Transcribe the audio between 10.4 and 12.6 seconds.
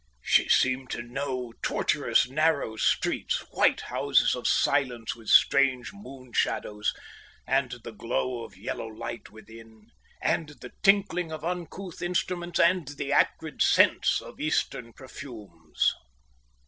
the tinkling of uncouth instruments,